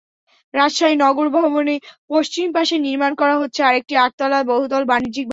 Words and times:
রাজশাহী 0.53 0.95
নগর 0.97 1.27
ভবনের 1.35 1.79
পশ্চিম 2.09 2.47
পাশে 2.53 2.75
নির্মাণ 2.79 3.11
করা 3.15 3.35
হচ্ছে 3.41 3.61
আরেকটি 3.63 3.93
আটতলা 3.97 4.39
বহুতল 4.51 4.83
বাণিজ্যিক 4.85 5.25
ভবন। 5.25 5.29